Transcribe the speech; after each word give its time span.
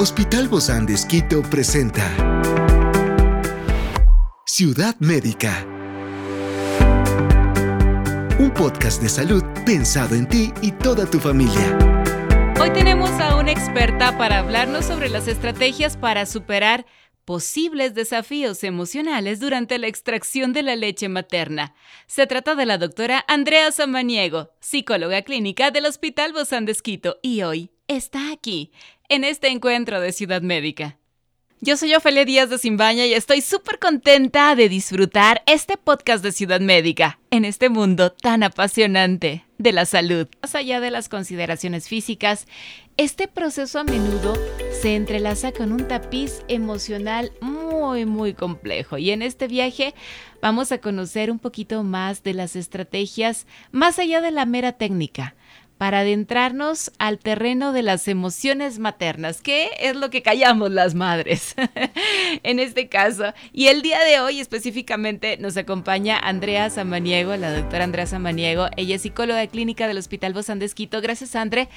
Hospital 0.00 0.46
Bozán 0.46 0.86
de 0.86 0.96
presenta 1.50 2.04
Ciudad 4.46 4.94
Médica. 5.00 5.66
Un 8.38 8.52
podcast 8.54 9.02
de 9.02 9.08
salud 9.08 9.42
pensado 9.66 10.14
en 10.14 10.28
ti 10.28 10.52
y 10.62 10.70
toda 10.70 11.04
tu 11.04 11.18
familia. 11.18 11.76
Hoy 12.60 12.70
tenemos 12.72 13.10
a 13.18 13.34
una 13.38 13.50
experta 13.50 14.16
para 14.16 14.38
hablarnos 14.38 14.84
sobre 14.84 15.08
las 15.08 15.26
estrategias 15.26 15.96
para 15.96 16.26
superar 16.26 16.86
posibles 17.24 17.92
desafíos 17.94 18.62
emocionales 18.62 19.40
durante 19.40 19.78
la 19.78 19.88
extracción 19.88 20.52
de 20.52 20.62
la 20.62 20.76
leche 20.76 21.08
materna. 21.08 21.74
Se 22.06 22.28
trata 22.28 22.54
de 22.54 22.66
la 22.66 22.78
doctora 22.78 23.24
Andrea 23.26 23.72
Samaniego, 23.72 24.52
psicóloga 24.60 25.22
clínica 25.22 25.72
del 25.72 25.86
Hospital 25.86 26.32
Bozán 26.32 26.66
de 26.66 26.76
y 27.20 27.42
hoy 27.42 27.72
está 27.88 28.30
aquí, 28.30 28.70
en 29.08 29.24
este 29.24 29.48
encuentro 29.48 30.00
de 30.00 30.12
Ciudad 30.12 30.42
Médica. 30.42 30.98
Yo 31.60 31.76
soy 31.76 31.94
Ofelia 31.94 32.24
Díaz 32.24 32.50
de 32.50 32.58
Simbaña 32.58 33.04
y 33.06 33.14
estoy 33.14 33.40
súper 33.40 33.80
contenta 33.80 34.54
de 34.54 34.68
disfrutar 34.68 35.42
este 35.46 35.76
podcast 35.76 36.22
de 36.22 36.30
Ciudad 36.30 36.60
Médica 36.60 37.18
en 37.32 37.44
este 37.44 37.68
mundo 37.68 38.12
tan 38.12 38.44
apasionante 38.44 39.44
de 39.56 39.72
la 39.72 39.84
salud. 39.86 40.28
Más 40.40 40.54
allá 40.54 40.78
de 40.78 40.92
las 40.92 41.08
consideraciones 41.08 41.88
físicas, 41.88 42.46
este 42.96 43.26
proceso 43.26 43.80
a 43.80 43.84
menudo 43.84 44.34
se 44.80 44.94
entrelaza 44.94 45.50
con 45.50 45.72
un 45.72 45.88
tapiz 45.88 46.42
emocional 46.46 47.32
muy, 47.40 48.04
muy 48.04 48.34
complejo. 48.34 48.98
Y 48.98 49.10
en 49.10 49.22
este 49.22 49.48
viaje 49.48 49.94
vamos 50.40 50.70
a 50.70 50.78
conocer 50.78 51.32
un 51.32 51.40
poquito 51.40 51.82
más 51.82 52.22
de 52.22 52.34
las 52.34 52.54
estrategias 52.54 53.46
más 53.72 53.98
allá 53.98 54.20
de 54.20 54.30
la 54.30 54.46
mera 54.46 54.72
técnica 54.72 55.34
para 55.78 56.00
adentrarnos 56.00 56.92
al 56.98 57.18
terreno 57.18 57.72
de 57.72 57.82
las 57.82 58.08
emociones 58.08 58.80
maternas, 58.80 59.40
que 59.40 59.70
es 59.78 59.94
lo 59.96 60.10
que 60.10 60.22
callamos 60.22 60.72
las 60.72 60.94
madres 60.94 61.54
en 62.42 62.58
este 62.58 62.88
caso. 62.88 63.32
Y 63.52 63.68
el 63.68 63.80
día 63.80 64.00
de 64.00 64.20
hoy 64.20 64.40
específicamente 64.40 65.38
nos 65.38 65.56
acompaña 65.56 66.18
Andrea 66.18 66.68
Samaniego, 66.68 67.36
la 67.36 67.52
doctora 67.52 67.84
Andrea 67.84 68.06
Samaniego. 68.06 68.66
Ella 68.76 68.96
es 68.96 69.02
psicóloga 69.02 69.46
clínica 69.46 69.86
del 69.86 69.98
Hospital 69.98 70.34
Bozán 70.34 70.58
de 70.58 70.66
Esquito. 70.66 71.00
Gracias, 71.00 71.36
Andre, 71.36 71.68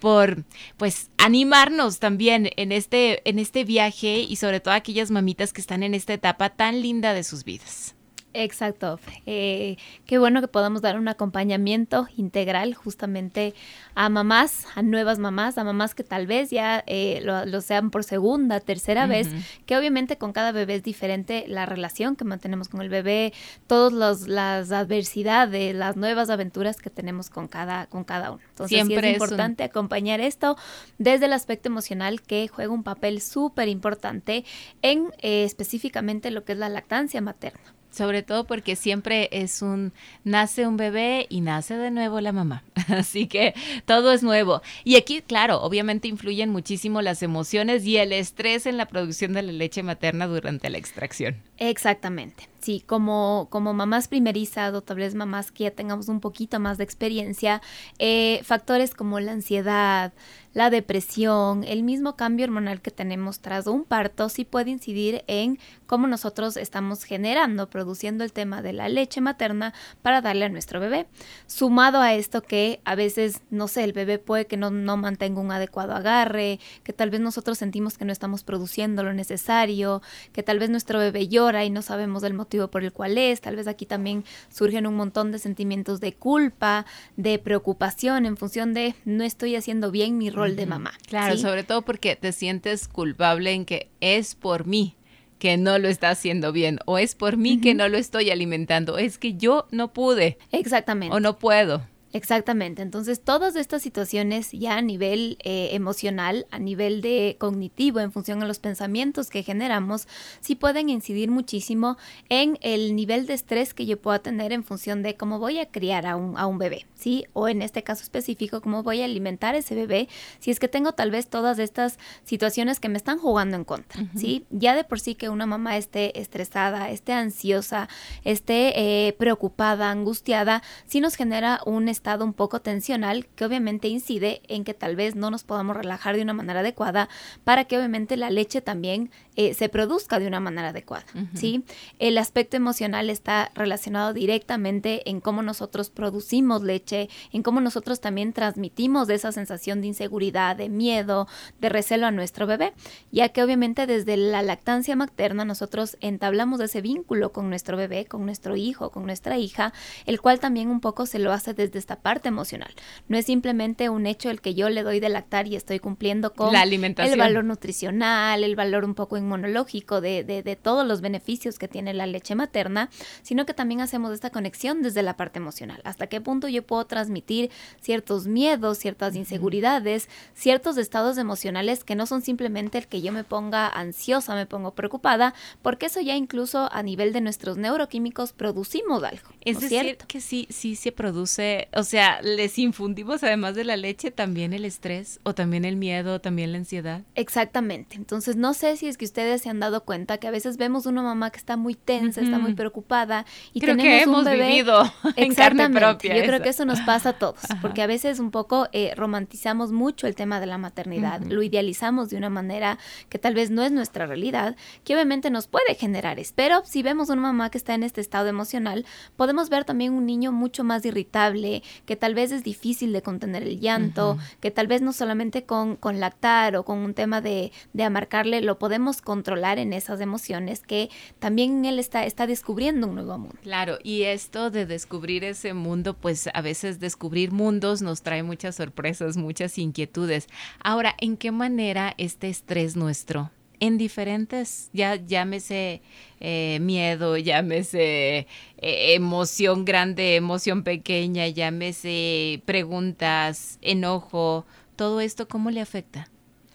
por 0.00 0.44
pues 0.78 1.10
animarnos 1.18 1.98
también 1.98 2.50
en 2.56 2.72
este, 2.72 3.28
en 3.28 3.38
este 3.38 3.64
viaje 3.64 4.20
y 4.20 4.36
sobre 4.36 4.60
todo 4.60 4.72
a 4.72 4.78
aquellas 4.78 5.10
mamitas 5.10 5.52
que 5.52 5.60
están 5.60 5.82
en 5.82 5.94
esta 5.94 6.14
etapa 6.14 6.50
tan 6.50 6.80
linda 6.80 7.12
de 7.12 7.22
sus 7.22 7.44
vidas. 7.44 7.94
Exacto. 8.34 8.98
Eh, 9.26 9.76
qué 10.06 10.18
bueno 10.18 10.40
que 10.40 10.48
podamos 10.48 10.80
dar 10.80 10.98
un 10.98 11.08
acompañamiento 11.08 12.08
integral 12.16 12.74
justamente 12.74 13.54
a 13.94 14.08
mamás, 14.08 14.66
a 14.74 14.82
nuevas 14.82 15.18
mamás, 15.18 15.58
a 15.58 15.64
mamás 15.64 15.94
que 15.94 16.02
tal 16.02 16.26
vez 16.26 16.50
ya 16.50 16.82
eh, 16.86 17.20
lo, 17.22 17.60
sean 17.60 17.90
por 17.90 18.04
segunda, 18.04 18.60
tercera 18.60 19.06
vez, 19.06 19.28
que 19.66 19.76
obviamente 19.76 20.16
con 20.16 20.32
cada 20.32 20.52
bebé 20.52 20.76
es 20.76 20.82
diferente 20.82 21.44
la 21.46 21.66
relación 21.66 22.16
que 22.16 22.24
mantenemos 22.24 22.68
con 22.68 22.80
el 22.80 22.88
bebé, 22.88 23.32
todas 23.66 24.26
las 24.26 24.72
adversidades, 24.72 25.74
las 25.74 25.96
nuevas 25.96 26.30
aventuras 26.30 26.78
que 26.78 26.90
tenemos 26.90 27.28
con 27.28 27.48
cada, 27.48 27.86
con 27.86 28.04
cada 28.04 28.30
uno. 28.30 28.42
Entonces 28.48 28.76
Siempre 28.76 29.10
es 29.10 29.14
importante 29.14 29.64
acompañar 29.64 30.20
esto 30.20 30.56
desde 30.98 31.26
el 31.26 31.34
aspecto 31.34 31.68
emocional 31.68 32.22
que 32.22 32.48
juega 32.48 32.72
un 32.72 32.82
papel 32.82 33.20
súper 33.20 33.68
importante 33.68 34.44
en 34.80 35.08
eh, 35.18 35.44
específicamente 35.44 36.30
lo 36.30 36.44
que 36.44 36.52
es 36.52 36.58
la 36.58 36.68
lactancia 36.68 37.20
materna 37.20 37.74
sobre 37.92 38.22
todo 38.22 38.44
porque 38.44 38.74
siempre 38.74 39.28
es 39.30 39.62
un, 39.62 39.92
nace 40.24 40.66
un 40.66 40.76
bebé 40.76 41.26
y 41.28 41.40
nace 41.40 41.76
de 41.76 41.90
nuevo 41.90 42.20
la 42.20 42.32
mamá. 42.32 42.64
Así 42.88 43.26
que 43.26 43.54
todo 43.84 44.12
es 44.12 44.22
nuevo. 44.22 44.62
Y 44.84 44.96
aquí, 44.96 45.22
claro, 45.22 45.62
obviamente 45.62 46.08
influyen 46.08 46.50
muchísimo 46.50 47.02
las 47.02 47.22
emociones 47.22 47.84
y 47.84 47.98
el 47.98 48.12
estrés 48.12 48.66
en 48.66 48.76
la 48.76 48.86
producción 48.86 49.32
de 49.32 49.42
la 49.42 49.52
leche 49.52 49.82
materna 49.82 50.26
durante 50.26 50.70
la 50.70 50.78
extracción. 50.78 51.36
Exactamente. 51.58 52.51
Sí, 52.62 52.80
como, 52.86 53.48
como 53.50 53.74
mamás 53.74 54.06
primerizas 54.06 54.72
o 54.72 54.82
tal 54.82 54.98
vez 54.98 55.16
mamás 55.16 55.50
que 55.50 55.64
ya 55.64 55.72
tengamos 55.72 56.06
un 56.06 56.20
poquito 56.20 56.60
más 56.60 56.78
de 56.78 56.84
experiencia, 56.84 57.60
eh, 57.98 58.40
factores 58.44 58.94
como 58.94 59.18
la 59.18 59.32
ansiedad, 59.32 60.12
la 60.54 60.70
depresión, 60.70 61.64
el 61.64 61.82
mismo 61.82 62.14
cambio 62.14 62.44
hormonal 62.44 62.80
que 62.80 62.90
tenemos 62.90 63.40
tras 63.40 63.66
un 63.66 63.84
parto 63.84 64.28
sí 64.28 64.44
puede 64.44 64.70
incidir 64.70 65.24
en 65.26 65.58
cómo 65.86 66.06
nosotros 66.06 66.56
estamos 66.56 67.04
generando, 67.04 67.68
produciendo 67.68 68.22
el 68.22 68.32
tema 68.32 68.62
de 68.62 68.72
la 68.72 68.88
leche 68.88 69.20
materna 69.20 69.72
para 70.02 70.20
darle 70.20 70.44
a 70.44 70.48
nuestro 70.48 70.78
bebé. 70.78 71.06
Sumado 71.46 72.00
a 72.00 72.14
esto 72.14 72.42
que 72.42 72.80
a 72.84 72.94
veces, 72.94 73.40
no 73.50 73.66
sé, 73.66 73.82
el 73.82 73.92
bebé 73.92 74.18
puede 74.18 74.46
que 74.46 74.56
no, 74.56 74.70
no 74.70 74.96
mantenga 74.96 75.40
un 75.40 75.50
adecuado 75.50 75.94
agarre, 75.94 76.60
que 76.84 76.92
tal 76.92 77.10
vez 77.10 77.20
nosotros 77.20 77.58
sentimos 77.58 77.96
que 77.96 78.04
no 78.04 78.12
estamos 78.12 78.44
produciendo 78.44 79.02
lo 79.02 79.14
necesario, 79.14 80.02
que 80.32 80.42
tal 80.42 80.58
vez 80.58 80.70
nuestro 80.70 80.98
bebé 80.98 81.28
llora 81.28 81.64
y 81.64 81.70
no 81.70 81.82
sabemos 81.82 82.22
el 82.22 82.34
motivo 82.34 82.51
por 82.70 82.84
el 82.84 82.92
cual 82.92 83.18
es. 83.18 83.40
Tal 83.40 83.56
vez 83.56 83.66
aquí 83.66 83.86
también 83.86 84.24
surgen 84.50 84.86
un 84.86 84.94
montón 84.94 85.32
de 85.32 85.38
sentimientos 85.38 86.00
de 86.00 86.14
culpa, 86.14 86.86
de 87.16 87.38
preocupación 87.38 88.26
en 88.26 88.36
función 88.36 88.74
de 88.74 88.94
no 89.04 89.24
estoy 89.24 89.56
haciendo 89.56 89.90
bien 89.90 90.18
mi 90.18 90.30
rol 90.30 90.56
de 90.56 90.66
mamá. 90.66 90.92
Claro, 91.08 91.36
sobre 91.36 91.64
todo 91.64 91.82
porque 91.82 92.16
te 92.16 92.32
sientes 92.32 92.88
culpable 92.88 93.52
en 93.52 93.64
que 93.64 93.90
es 94.00 94.34
por 94.34 94.66
mí 94.66 94.96
que 95.38 95.56
no 95.56 95.76
lo 95.80 95.88
está 95.88 96.10
haciendo 96.10 96.52
bien 96.52 96.78
o 96.86 96.98
es 96.98 97.16
por 97.16 97.36
mí 97.36 97.60
que 97.60 97.74
no 97.74 97.88
lo 97.88 97.98
estoy 97.98 98.30
alimentando, 98.30 98.96
es 98.96 99.18
que 99.18 99.34
yo 99.34 99.66
no 99.72 99.92
pude. 99.92 100.38
Exactamente. 100.52 101.16
O 101.16 101.18
no 101.18 101.40
puedo. 101.40 101.82
Exactamente, 102.14 102.82
entonces 102.82 103.22
todas 103.22 103.56
estas 103.56 103.80
situaciones 103.80 104.52
ya 104.52 104.76
a 104.76 104.82
nivel 104.82 105.38
eh, 105.44 105.70
emocional, 105.72 106.46
a 106.50 106.58
nivel 106.58 107.00
de 107.00 107.36
cognitivo, 107.38 108.00
en 108.00 108.12
función 108.12 108.42
a 108.42 108.46
los 108.46 108.58
pensamientos 108.58 109.30
que 109.30 109.42
generamos, 109.42 110.06
sí 110.40 110.54
pueden 110.54 110.90
incidir 110.90 111.30
muchísimo 111.30 111.96
en 112.28 112.58
el 112.60 112.94
nivel 112.96 113.24
de 113.24 113.32
estrés 113.32 113.72
que 113.72 113.86
yo 113.86 113.98
pueda 113.98 114.18
tener 114.18 114.52
en 114.52 114.62
función 114.62 115.02
de 115.02 115.16
cómo 115.16 115.38
voy 115.38 115.58
a 115.58 115.70
criar 115.70 116.04
a 116.06 116.16
un, 116.16 116.36
a 116.36 116.46
un 116.46 116.58
bebé, 116.58 116.84
¿sí? 116.94 117.24
O 117.32 117.48
en 117.48 117.62
este 117.62 117.82
caso 117.82 118.02
específico, 118.02 118.60
cómo 118.60 118.82
voy 118.82 119.00
a 119.00 119.06
alimentar 119.06 119.54
ese 119.54 119.74
bebé, 119.74 120.08
si 120.38 120.50
es 120.50 120.60
que 120.60 120.68
tengo 120.68 120.92
tal 120.92 121.10
vez 121.10 121.28
todas 121.28 121.58
estas 121.58 121.98
situaciones 122.24 122.78
que 122.78 122.90
me 122.90 122.98
están 122.98 123.18
jugando 123.18 123.56
en 123.56 123.64
contra, 123.64 124.04
¿sí? 124.14 124.44
Ya 124.50 124.74
de 124.74 124.84
por 124.84 125.00
sí 125.00 125.14
que 125.14 125.30
una 125.30 125.46
mamá 125.46 125.78
esté 125.78 126.20
estresada, 126.20 126.90
esté 126.90 127.14
ansiosa, 127.14 127.88
esté 128.22 129.06
eh, 129.08 129.14
preocupada, 129.14 129.90
angustiada, 129.90 130.62
sí 130.84 131.00
nos 131.00 131.14
genera 131.14 131.60
un 131.64 131.88
estrés 131.88 132.01
estado 132.02 132.24
un 132.24 132.32
poco 132.32 132.60
tensional 132.60 133.26
que 133.36 133.44
obviamente 133.44 133.86
incide 133.86 134.42
en 134.48 134.64
que 134.64 134.74
tal 134.74 134.96
vez 134.96 135.14
no 135.14 135.30
nos 135.30 135.44
podamos 135.44 135.76
relajar 135.76 136.16
de 136.16 136.22
una 136.22 136.32
manera 136.32 136.58
adecuada 136.58 137.08
para 137.44 137.64
que 137.64 137.78
obviamente 137.78 138.16
la 138.16 138.28
leche 138.28 138.60
también 138.60 139.12
eh, 139.36 139.54
se 139.54 139.68
produzca 139.68 140.18
de 140.18 140.26
una 140.26 140.40
manera 140.40 140.68
adecuada, 140.68 141.06
¿sí? 141.34 141.64
El 141.98 142.18
aspecto 142.18 142.56
emocional 142.56 143.08
está 143.08 143.50
relacionado 143.54 144.12
directamente 144.12 145.08
en 145.08 145.20
cómo 145.20 145.42
nosotros 145.42 145.88
producimos 145.90 146.62
leche, 146.62 147.08
en 147.32 147.42
cómo 147.42 147.60
nosotros 147.60 148.00
también 148.00 148.32
transmitimos 148.32 149.08
esa 149.08 149.32
sensación 149.32 149.80
de 149.80 149.86
inseguridad, 149.86 150.56
de 150.56 150.68
miedo, 150.68 151.28
de 151.60 151.68
recelo 151.68 152.06
a 152.06 152.10
nuestro 152.10 152.46
bebé, 152.46 152.74
ya 153.10 153.30
que 153.30 153.42
obviamente 153.42 153.86
desde 153.86 154.16
la 154.16 154.42
lactancia 154.42 154.96
materna 154.96 155.44
nosotros 155.44 155.96
entablamos 156.00 156.60
ese 156.60 156.80
vínculo 156.80 157.32
con 157.32 157.48
nuestro 157.48 157.76
bebé, 157.76 158.04
con 158.04 158.24
nuestro 158.26 158.56
hijo, 158.56 158.90
con 158.90 159.06
nuestra 159.06 159.38
hija, 159.38 159.72
el 160.06 160.20
cual 160.20 160.40
también 160.40 160.68
un 160.68 160.80
poco 160.80 161.06
se 161.06 161.18
lo 161.18 161.32
hace 161.32 161.54
desde 161.54 161.78
esta 161.78 161.96
parte 161.96 162.28
emocional. 162.28 162.74
No 163.08 163.16
es 163.16 163.26
simplemente 163.26 163.88
un 163.88 164.06
hecho 164.06 164.30
el 164.30 164.40
que 164.40 164.54
yo 164.54 164.68
le 164.68 164.82
doy 164.82 165.00
de 165.00 165.08
lactar 165.08 165.46
y 165.46 165.56
estoy 165.56 165.78
cumpliendo 165.78 166.34
con 166.34 166.52
la 166.52 166.60
alimentación. 166.60 167.12
el 167.14 167.18
valor 167.18 167.44
nutricional, 167.44 168.44
el 168.44 168.56
valor 168.56 168.84
un 168.84 168.94
poco 168.94 169.16
inmunológico 169.22 170.00
de, 170.00 170.24
de, 170.24 170.42
de, 170.42 170.56
todos 170.56 170.86
los 170.86 171.00
beneficios 171.00 171.58
que 171.58 171.68
tiene 171.68 171.94
la 171.94 172.06
leche 172.06 172.34
materna, 172.34 172.90
sino 173.22 173.46
que 173.46 173.54
también 173.54 173.80
hacemos 173.80 174.12
esta 174.12 174.30
conexión 174.30 174.82
desde 174.82 175.02
la 175.02 175.16
parte 175.16 175.38
emocional. 175.38 175.80
Hasta 175.84 176.06
qué 176.06 176.20
punto 176.20 176.48
yo 176.48 176.62
puedo 176.62 176.84
transmitir 176.86 177.50
ciertos 177.80 178.26
miedos, 178.26 178.78
ciertas 178.78 179.14
inseguridades, 179.16 180.08
ciertos 180.34 180.76
estados 180.76 181.18
emocionales 181.18 181.84
que 181.84 181.94
no 181.94 182.06
son 182.06 182.22
simplemente 182.22 182.78
el 182.78 182.86
que 182.86 183.00
yo 183.00 183.12
me 183.12 183.24
ponga 183.24 183.68
ansiosa, 183.68 184.34
me 184.34 184.46
pongo 184.46 184.74
preocupada, 184.74 185.34
porque 185.62 185.86
eso 185.86 186.00
ya 186.00 186.16
incluso 186.16 186.68
a 186.72 186.82
nivel 186.82 187.12
de 187.12 187.20
nuestros 187.20 187.56
neuroquímicos 187.56 188.32
producimos 188.32 189.02
algo. 189.02 189.28
Es 189.40 189.60
decir, 189.60 189.96
que 190.06 190.20
sí, 190.20 190.46
sí 190.50 190.76
se 190.76 190.92
produce, 190.92 191.68
o 191.74 191.84
sea, 191.84 192.20
les 192.22 192.58
infundimos 192.58 193.22
además 193.22 193.54
de 193.54 193.64
la 193.64 193.76
leche 193.76 194.10
también 194.10 194.52
el 194.52 194.64
estrés 194.64 195.20
o 195.22 195.34
también 195.34 195.64
el 195.64 195.76
miedo, 195.76 196.20
también 196.20 196.52
la 196.52 196.58
ansiedad. 196.58 197.02
Exactamente. 197.14 197.96
Entonces, 197.96 198.36
no 198.36 198.54
sé 198.54 198.76
si 198.76 198.88
es 198.88 198.96
que 198.96 199.04
ustedes 199.12 199.42
se 199.42 199.50
han 199.50 199.60
dado 199.60 199.84
cuenta 199.84 200.16
que 200.16 200.26
a 200.26 200.30
veces 200.30 200.56
vemos 200.56 200.86
una 200.86 201.02
mamá 201.02 201.30
que 201.30 201.36
está 201.36 201.58
muy 201.58 201.74
tensa, 201.74 202.22
está 202.22 202.38
muy 202.38 202.54
preocupada 202.54 203.26
y 203.52 203.60
creo 203.60 203.76
tenemos 203.76 203.98
que 203.98 204.02
hemos 204.02 204.18
un 204.20 204.24
bebé 204.24 204.46
vivido 204.46 204.90
en 205.16 205.34
carne 205.34 205.68
propia. 205.68 206.16
Yo 206.16 206.24
creo 206.24 206.40
que 206.40 206.48
eso 206.48 206.64
nos 206.64 206.80
pasa 206.80 207.10
a 207.10 207.12
todos, 207.12 207.40
porque 207.60 207.82
a 207.82 207.86
veces 207.86 208.20
un 208.20 208.30
poco 208.30 208.68
eh, 208.72 208.94
romantizamos 208.96 209.70
mucho 209.70 210.06
el 210.06 210.14
tema 210.14 210.40
de 210.40 210.46
la 210.46 210.56
maternidad, 210.56 211.20
lo 211.20 211.42
idealizamos 211.42 212.08
de 212.08 212.16
una 212.16 212.30
manera 212.30 212.78
que 213.10 213.18
tal 213.18 213.34
vez 213.34 213.50
no 213.50 213.62
es 213.62 213.70
nuestra 213.70 214.06
realidad, 214.06 214.56
que 214.82 214.94
obviamente 214.94 215.30
nos 215.30 215.46
puede 215.46 215.74
generar. 215.74 216.18
Pero 216.34 216.62
si 216.64 216.82
vemos 216.82 217.10
una 217.10 217.20
mamá 217.20 217.50
que 217.50 217.58
está 217.58 217.74
en 217.74 217.82
este 217.82 218.00
estado 218.00 218.28
emocional, 218.28 218.86
podemos 219.16 219.50
ver 219.50 219.64
también 219.64 219.92
un 219.92 220.06
niño 220.06 220.32
mucho 220.32 220.64
más 220.64 220.86
irritable, 220.86 221.62
que 221.84 221.96
tal 221.96 222.14
vez 222.14 222.32
es 222.32 222.44
difícil 222.44 222.92
de 222.94 223.02
contener 223.02 223.42
el 223.42 223.60
llanto, 223.60 224.16
que 224.40 224.50
tal 224.50 224.68
vez 224.68 224.80
no 224.80 224.94
solamente 224.94 225.44
con, 225.44 225.76
con 225.76 226.00
lactar 226.00 226.56
o 226.56 226.64
con 226.64 226.78
un 226.78 226.94
tema 226.94 227.20
de, 227.20 227.52
de 227.74 227.84
amarcarle 227.84 228.40
lo 228.40 228.58
podemos 228.58 229.01
controlar 229.04 229.58
en 229.58 229.72
esas 229.72 230.00
emociones 230.00 230.60
que 230.60 230.90
también 231.18 231.64
él 231.64 231.78
está, 231.78 232.04
está 232.04 232.26
descubriendo 232.26 232.86
un 232.86 232.94
nuevo 232.94 233.18
mundo. 233.18 233.36
Claro, 233.42 233.78
y 233.82 234.02
esto 234.02 234.50
de 234.50 234.66
descubrir 234.66 235.24
ese 235.24 235.54
mundo, 235.54 235.94
pues 235.94 236.28
a 236.32 236.40
veces 236.40 236.80
descubrir 236.80 237.32
mundos 237.32 237.82
nos 237.82 238.02
trae 238.02 238.22
muchas 238.22 238.56
sorpresas, 238.56 239.16
muchas 239.16 239.58
inquietudes. 239.58 240.28
Ahora, 240.62 240.94
¿en 240.98 241.16
qué 241.16 241.30
manera 241.30 241.94
este 241.98 242.28
estrés 242.28 242.76
nuestro 242.76 243.30
en 243.62 243.78
diferentes, 243.78 244.70
ya 244.72 244.96
llámese 244.96 245.82
eh, 246.18 246.58
miedo, 246.60 247.16
llámese 247.16 248.26
eh, 248.58 248.94
emoción 248.94 249.64
grande, 249.64 250.16
emoción 250.16 250.64
pequeña, 250.64 251.28
llámese 251.28 252.42
preguntas, 252.44 253.60
enojo, 253.62 254.46
todo 254.74 255.00
esto, 255.00 255.28
¿cómo 255.28 255.52
le 255.52 255.60
afecta? 255.60 256.08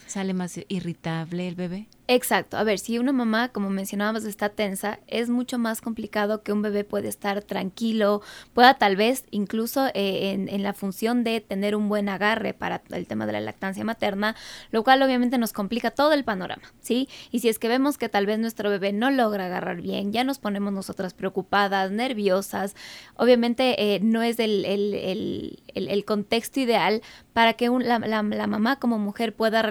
¿Sale 0.07 0.33
más 0.33 0.59
irritable 0.69 1.47
el 1.47 1.55
bebé? 1.55 1.87
Exacto. 2.09 2.55
A 2.55 2.63
ver, 2.63 2.79
si 2.79 2.99
una 2.99 3.11
mamá, 3.11 3.49
como 3.49 3.69
mencionábamos, 3.69 4.23
está 4.23 4.47
tensa, 4.47 4.99
es 5.07 5.29
mucho 5.29 5.57
más 5.57 5.81
complicado 5.81 6.41
que 6.41 6.53
un 6.53 6.61
bebé 6.61 6.85
puede 6.85 7.09
estar 7.09 7.41
tranquilo, 7.41 8.21
pueda 8.53 8.75
tal 8.75 8.95
vez 8.95 9.25
incluso 9.29 9.87
eh, 9.87 10.47
en, 10.49 10.63
la 10.63 10.71
función 10.71 11.25
de 11.25 11.41
tener 11.41 11.75
un 11.75 11.89
buen 11.89 12.07
agarre 12.07 12.53
para 12.53 12.81
el 12.91 13.07
tema 13.07 13.25
de 13.25 13.33
la 13.33 13.41
lactancia 13.41 13.83
materna, 13.83 14.37
lo 14.71 14.85
cual 14.85 15.03
obviamente 15.03 15.37
nos 15.37 15.51
complica 15.51 15.91
todo 15.91 16.13
el 16.13 16.23
panorama, 16.23 16.63
¿sí? 16.79 17.09
Y 17.29 17.39
si 17.39 17.49
es 17.49 17.59
que 17.59 17.67
vemos 17.67 17.97
que 17.97 18.07
tal 18.07 18.25
vez 18.25 18.39
nuestro 18.39 18.69
bebé 18.69 18.93
no 18.93 19.11
logra 19.11 19.47
agarrar 19.47 19.81
bien, 19.81 20.13
ya 20.13 20.23
nos 20.23 20.39
ponemos 20.39 20.71
nosotras 20.71 21.13
preocupadas, 21.13 21.91
nerviosas, 21.91 22.73
obviamente 23.15 23.95
eh, 23.95 23.99
no 23.99 24.23
es 24.23 24.39
el, 24.39 24.63
el, 24.63 26.05
contexto 26.05 26.61
ideal 26.61 27.01
para 27.33 27.53
que 27.53 27.67
la, 27.67 27.99
la 27.99 28.47
mamá 28.47 28.77
como 28.77 28.97
mujer 28.97 29.35
pueda 29.35 29.61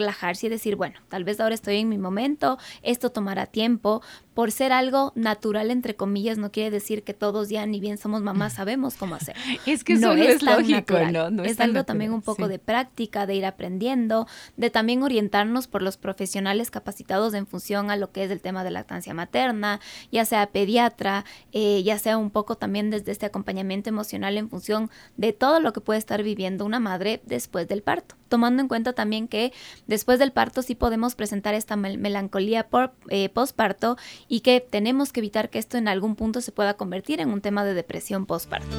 y 0.46 0.48
decir, 0.48 0.76
bueno, 0.76 0.98
tal 1.08 1.24
vez 1.24 1.40
ahora 1.40 1.54
estoy 1.54 1.78
en 1.78 1.88
mi 1.88 1.98
momento, 1.98 2.58
esto 2.82 3.10
tomará 3.10 3.46
tiempo, 3.46 4.02
por 4.36 4.52
ser 4.52 4.70
algo 4.70 5.12
natural, 5.14 5.70
entre 5.70 5.96
comillas, 5.96 6.36
no 6.36 6.52
quiere 6.52 6.70
decir 6.70 7.04
que 7.04 7.14
todos 7.14 7.48
ya, 7.48 7.64
ni 7.64 7.80
bien 7.80 7.96
somos 7.96 8.20
mamás, 8.20 8.52
sabemos 8.56 8.96
cómo 8.96 9.14
hacer. 9.14 9.34
es 9.64 9.82
que 9.82 9.94
eso 9.94 10.08
no, 10.08 10.22
es, 10.22 10.42
lógico, 10.42 10.98
¿no? 11.10 11.42
es, 11.42 11.58
algo 11.58 11.84
también 11.84 12.12
un 12.12 12.20
poco 12.20 12.46
de 12.46 12.58
práctica, 12.58 13.24
de 13.24 13.34
ir 13.34 13.46
aprendiendo, 13.46 14.26
de 14.58 14.68
también 14.68 15.02
orientarnos 15.02 15.68
por 15.68 15.80
los 15.80 15.96
profesionales 15.96 16.70
capacitados 16.70 17.32
en 17.32 17.46
función 17.46 17.90
a 17.90 17.96
lo 17.96 18.12
que 18.12 18.24
es 18.24 18.30
el 18.30 18.42
tema 18.42 18.62
de 18.62 18.72
lactancia 18.72 19.14
materna, 19.14 19.80
ya 20.12 20.26
sea 20.26 20.46
pediatra, 20.48 21.24
eh, 21.52 21.82
ya 21.82 21.98
sea 21.98 22.18
un 22.18 22.28
poco 22.28 22.56
también 22.56 22.90
desde 22.90 23.12
este 23.12 23.24
acompañamiento 23.24 23.88
emocional 23.88 24.36
en 24.36 24.50
función 24.50 24.90
de 25.16 25.32
todo 25.32 25.60
lo 25.60 25.72
que 25.72 25.80
puede 25.80 25.98
estar 25.98 26.22
viviendo 26.22 26.66
una 26.66 26.78
madre 26.78 27.22
después 27.24 27.68
del 27.68 27.82
parto. 27.82 28.16
Tomando 28.28 28.60
en 28.60 28.68
cuenta 28.68 28.92
también 28.92 29.28
que 29.28 29.54
después 29.86 30.18
del 30.18 30.32
parto 30.32 30.60
sí 30.60 30.74
podemos 30.74 31.14
presentar 31.14 31.54
esta 31.54 31.76
melancolía 31.76 32.68
por, 32.68 32.92
eh, 33.08 33.30
postparto 33.30 33.96
y 34.28 34.40
que 34.40 34.60
tenemos 34.60 35.12
que 35.12 35.20
evitar 35.20 35.50
que 35.50 35.58
esto 35.58 35.78
en 35.78 35.88
algún 35.88 36.16
punto 36.16 36.40
se 36.40 36.52
pueda 36.52 36.74
convertir 36.74 37.20
en 37.20 37.30
un 37.30 37.40
tema 37.40 37.64
de 37.64 37.74
depresión 37.74 38.26
postparto. 38.26 38.76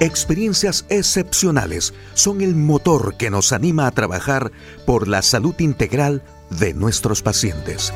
Experiencias 0.00 0.86
excepcionales 0.88 1.92
son 2.14 2.40
el 2.40 2.54
motor 2.54 3.16
que 3.18 3.28
nos 3.28 3.52
anima 3.52 3.86
a 3.86 3.90
trabajar 3.90 4.50
por 4.86 5.08
la 5.08 5.20
salud 5.20 5.54
integral 5.58 6.22
de 6.48 6.72
nuestros 6.72 7.20
pacientes. 7.22 7.92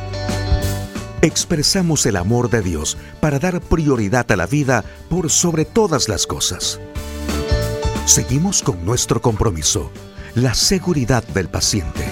Expresamos 1.22 2.04
el 2.04 2.16
amor 2.16 2.50
de 2.50 2.60
Dios 2.60 2.98
para 3.20 3.38
dar 3.38 3.62
prioridad 3.62 4.30
a 4.30 4.36
la 4.36 4.46
vida 4.46 4.84
por 5.08 5.30
sobre 5.30 5.64
todas 5.64 6.10
las 6.10 6.26
cosas. 6.26 6.78
Seguimos 8.04 8.62
con 8.62 8.84
nuestro 8.84 9.22
compromiso, 9.22 9.90
la 10.34 10.52
seguridad 10.52 11.26
del 11.28 11.48
paciente. 11.48 12.04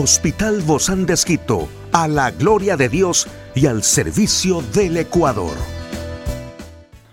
Hospital 0.00 0.62
Bozán 0.62 1.06
de 1.06 1.14
Esquito, 1.14 1.68
a 1.90 2.06
la 2.06 2.30
gloria 2.30 2.76
de 2.76 2.88
Dios 2.88 3.26
y 3.56 3.66
al 3.66 3.82
servicio 3.82 4.62
del 4.72 4.96
Ecuador. 4.96 5.56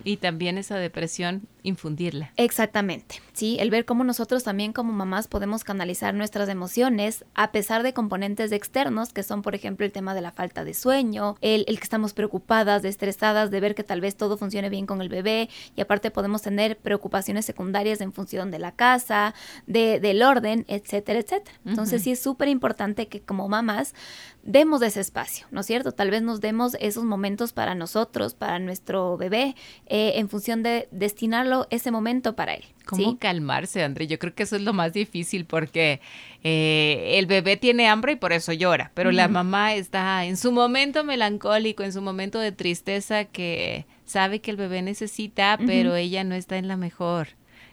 Y 0.03 0.17
también 0.17 0.59
esa 0.59 0.75
depresión 0.75 1.47
infundirla. 1.65 2.31
Exactamente, 2.37 3.21
sí, 3.33 3.57
el 3.59 3.69
ver 3.69 3.85
cómo 3.85 4.03
nosotros 4.03 4.43
también 4.43 4.73
como 4.73 4.93
mamás 4.93 5.27
podemos 5.27 5.63
canalizar 5.63 6.13
nuestras 6.13 6.49
emociones 6.49 7.25
a 7.33 7.51
pesar 7.51 7.83
de 7.83 7.93
componentes 7.93 8.51
externos 8.51 9.11
que 9.11 9.23
son, 9.23 9.41
por 9.41 9.55
ejemplo, 9.55 9.85
el 9.85 9.91
tema 9.91 10.13
de 10.13 10.21
la 10.21 10.31
falta 10.31 10.63
de 10.63 10.73
sueño, 10.73 11.35
el, 11.41 11.65
el 11.67 11.77
que 11.77 11.83
estamos 11.83 12.13
preocupadas, 12.13 12.83
estresadas, 12.85 13.51
de 13.51 13.59
ver 13.59 13.75
que 13.75 13.83
tal 13.83 14.01
vez 14.01 14.15
todo 14.15 14.37
funcione 14.37 14.69
bien 14.69 14.85
con 14.85 15.01
el 15.01 15.09
bebé 15.09 15.49
y 15.75 15.81
aparte 15.81 16.11
podemos 16.11 16.41
tener 16.41 16.77
preocupaciones 16.77 17.45
secundarias 17.45 18.01
en 18.01 18.13
función 18.13 18.51
de 18.51 18.59
la 18.59 18.71
casa, 18.71 19.33
de, 19.67 19.99
del 19.99 20.21
orden, 20.21 20.65
etcétera, 20.67 21.19
etcétera. 21.19 21.57
Entonces 21.65 22.03
sí 22.03 22.11
es 22.11 22.19
súper 22.19 22.47
importante 22.47 23.07
que 23.07 23.21
como 23.21 23.47
mamás 23.47 23.93
demos 24.43 24.81
ese 24.83 25.01
espacio, 25.01 25.47
¿no 25.51 25.61
es 25.61 25.65
cierto? 25.65 25.91
Tal 25.91 26.11
vez 26.11 26.21
nos 26.21 26.39
demos 26.39 26.77
esos 26.79 27.03
momentos 27.03 27.51
para 27.51 27.73
nosotros, 27.73 28.35
para 28.35 28.59
nuestro 28.59 29.17
bebé, 29.17 29.55
eh, 29.87 30.13
en 30.15 30.29
función 30.29 30.61
de 30.61 30.87
destinarlo 30.91 31.54
ese 31.69 31.91
momento 31.91 32.35
para 32.35 32.53
él. 32.53 32.63
¿Cómo 32.85 33.17
calmarse, 33.17 33.83
André? 33.83 34.07
Yo 34.07 34.19
creo 34.19 34.35
que 34.35 34.43
eso 34.43 34.55
es 34.55 34.61
lo 34.61 34.73
más 34.73 34.93
difícil 34.93 35.45
porque 35.45 36.01
eh, 36.43 37.15
el 37.17 37.25
bebé 37.25 37.57
tiene 37.57 37.87
hambre 37.87 38.13
y 38.13 38.15
por 38.15 38.33
eso 38.33 38.53
llora, 38.53 38.91
pero 38.93 39.11
la 39.11 39.27
mamá 39.27 39.73
está 39.73 40.25
en 40.25 40.37
su 40.37 40.51
momento 40.51 41.03
melancólico, 41.03 41.83
en 41.83 41.93
su 41.93 42.01
momento 42.01 42.39
de 42.39 42.51
tristeza 42.51 43.25
que 43.25 43.85
sabe 44.05 44.39
que 44.39 44.51
el 44.51 44.57
bebé 44.57 44.81
necesita, 44.81 45.57
pero 45.65 45.95
ella 45.95 46.23
no 46.23 46.35
está 46.35 46.57
en 46.57 46.67
la 46.67 46.77
mejor, 46.77 47.29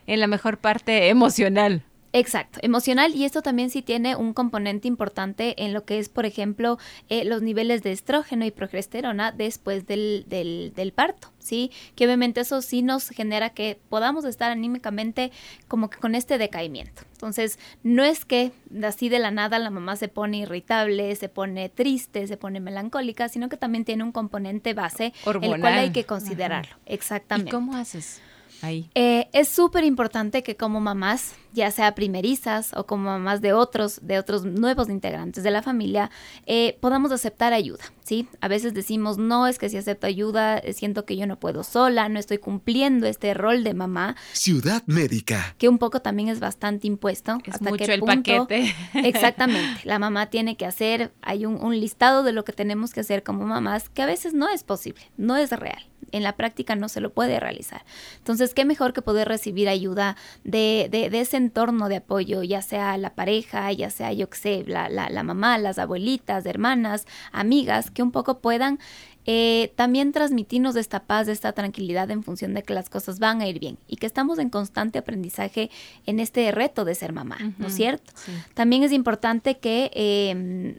en 0.06 0.20
la 0.20 0.26
mejor 0.26 0.58
parte 0.58 1.08
emocional. 1.08 1.84
Exacto, 2.14 2.58
emocional 2.62 3.14
y 3.14 3.24
esto 3.24 3.40
también 3.40 3.70
sí 3.70 3.80
tiene 3.80 4.16
un 4.16 4.34
componente 4.34 4.86
importante 4.86 5.64
en 5.64 5.72
lo 5.72 5.84
que 5.84 5.98
es, 5.98 6.10
por 6.10 6.26
ejemplo, 6.26 6.78
eh, 7.08 7.24
los 7.24 7.40
niveles 7.40 7.82
de 7.82 7.92
estrógeno 7.92 8.44
y 8.44 8.50
progesterona 8.50 9.32
después 9.32 9.86
del, 9.86 10.26
del, 10.28 10.74
del, 10.76 10.92
parto, 10.92 11.28
¿sí? 11.38 11.70
Que 11.94 12.04
obviamente 12.04 12.42
eso 12.42 12.60
sí 12.60 12.82
nos 12.82 13.08
genera 13.08 13.50
que 13.50 13.78
podamos 13.88 14.26
estar 14.26 14.50
anímicamente 14.50 15.32
como 15.68 15.88
que 15.88 15.98
con 15.98 16.14
este 16.14 16.36
decaimiento. 16.36 17.02
Entonces, 17.12 17.58
no 17.82 18.04
es 18.04 18.26
que 18.26 18.52
así 18.84 19.08
de 19.08 19.18
la 19.18 19.30
nada 19.30 19.58
la 19.58 19.70
mamá 19.70 19.96
se 19.96 20.08
pone 20.08 20.38
irritable, 20.38 21.16
se 21.16 21.30
pone 21.30 21.70
triste, 21.70 22.26
se 22.26 22.36
pone 22.36 22.60
melancólica, 22.60 23.30
sino 23.30 23.48
que 23.48 23.56
también 23.56 23.86
tiene 23.86 24.04
un 24.04 24.12
componente 24.12 24.74
base, 24.74 25.14
el 25.24 25.60
cual 25.60 25.74
hay 25.74 25.92
que 25.92 26.04
considerarlo. 26.04 26.76
Exactamente. 26.84 27.48
¿Y 27.48 27.52
cómo 27.52 27.74
haces? 27.74 28.20
Eh, 28.62 29.28
es 29.32 29.48
súper 29.48 29.84
importante 29.84 30.42
que 30.42 30.56
como 30.56 30.80
mamás, 30.80 31.34
ya 31.52 31.70
sea 31.70 31.94
primerizas 31.94 32.72
o 32.74 32.86
como 32.86 33.04
mamás 33.04 33.40
de 33.40 33.52
otros, 33.52 34.00
de 34.02 34.18
otros 34.18 34.44
nuevos 34.44 34.88
integrantes 34.88 35.42
de 35.42 35.50
la 35.50 35.62
familia, 35.62 36.10
eh, 36.46 36.78
podamos 36.80 37.10
aceptar 37.12 37.52
ayuda, 37.52 37.84
¿sí? 38.04 38.28
A 38.40 38.48
veces 38.48 38.72
decimos, 38.72 39.18
no, 39.18 39.46
es 39.46 39.58
que 39.58 39.68
si 39.68 39.76
acepto 39.76 40.06
ayuda, 40.06 40.58
eh, 40.58 40.72
siento 40.72 41.04
que 41.04 41.16
yo 41.16 41.26
no 41.26 41.38
puedo 41.38 41.64
sola, 41.64 42.08
no 42.08 42.18
estoy 42.18 42.38
cumpliendo 42.38 43.06
este 43.06 43.34
rol 43.34 43.64
de 43.64 43.74
mamá. 43.74 44.16
Ciudad 44.32 44.82
médica. 44.86 45.54
Que 45.58 45.68
un 45.68 45.78
poco 45.78 46.00
también 46.00 46.28
es 46.28 46.40
bastante 46.40 46.86
impuesto. 46.86 47.38
Es 47.44 47.54
hasta 47.54 47.70
mucho 47.70 47.92
el 47.92 48.00
paquete. 48.00 48.74
Exactamente. 48.94 49.80
La 49.84 49.98
mamá 49.98 50.30
tiene 50.30 50.56
que 50.56 50.66
hacer, 50.66 51.12
hay 51.22 51.46
un, 51.46 51.56
un 51.56 51.78
listado 51.78 52.22
de 52.22 52.32
lo 52.32 52.44
que 52.44 52.52
tenemos 52.52 52.92
que 52.92 53.00
hacer 53.00 53.22
como 53.22 53.44
mamás 53.44 53.88
que 53.88 54.02
a 54.02 54.06
veces 54.06 54.34
no 54.34 54.48
es 54.48 54.62
posible, 54.62 55.02
no 55.16 55.36
es 55.36 55.50
real 55.50 55.91
en 56.10 56.22
la 56.22 56.36
práctica 56.36 56.74
no 56.74 56.88
se 56.88 57.00
lo 57.00 57.12
puede 57.12 57.40
realizar. 57.40 57.84
Entonces, 58.18 58.54
qué 58.54 58.64
mejor 58.64 58.92
que 58.92 59.02
poder 59.02 59.28
recibir 59.28 59.68
ayuda 59.68 60.16
de, 60.44 60.88
de, 60.90 61.20
ese 61.20 61.36
entorno 61.36 61.88
de 61.88 61.96
apoyo, 61.96 62.42
ya 62.42 62.62
sea 62.62 62.96
la 62.98 63.14
pareja, 63.14 63.70
ya 63.72 63.90
sea, 63.90 64.12
yo 64.12 64.28
qué 64.28 64.38
sé, 64.38 64.64
la, 64.66 64.88
la, 64.88 65.22
mamá, 65.22 65.58
las 65.58 65.78
abuelitas, 65.78 66.46
hermanas, 66.46 67.06
amigas, 67.32 67.90
que 67.90 68.02
un 68.02 68.10
poco 68.10 68.38
puedan 68.40 68.78
eh, 69.24 69.72
también 69.76 70.10
transmitirnos 70.10 70.74
esta 70.74 71.04
paz, 71.04 71.28
esta 71.28 71.52
tranquilidad 71.52 72.10
en 72.10 72.24
función 72.24 72.54
de 72.54 72.64
que 72.64 72.74
las 72.74 72.90
cosas 72.90 73.20
van 73.20 73.40
a 73.40 73.46
ir 73.46 73.60
bien 73.60 73.78
y 73.86 73.96
que 73.96 74.06
estamos 74.06 74.40
en 74.40 74.50
constante 74.50 74.98
aprendizaje 74.98 75.70
en 76.06 76.18
este 76.18 76.50
reto 76.50 76.84
de 76.84 76.96
ser 76.96 77.12
mamá, 77.12 77.38
¿no 77.58 77.68
es 77.68 77.74
cierto? 77.74 78.12
También 78.54 78.82
es 78.82 78.90
importante 78.90 79.58
que 79.58 79.92
em, 79.94 80.76